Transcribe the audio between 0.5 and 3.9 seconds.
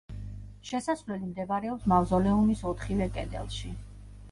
შესასვლელი მდებარეობს მავზოლეუმის ოთხივე კედელში.